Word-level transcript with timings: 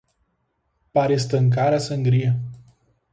Para 0.95 1.13
estancar 1.13 1.75
a 1.75 1.79
sangria 1.87 2.31